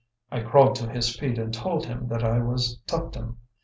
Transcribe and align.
I 0.31 0.39
crawled 0.39 0.73
to 0.77 0.89
his 0.89 1.15
feet, 1.15 1.37
and 1.37 1.53
told 1.53 1.85
him 1.85 2.07
that 2.07 2.23
I 2.23 2.39
was 2.39 2.79
Tuptim. 2.87 3.37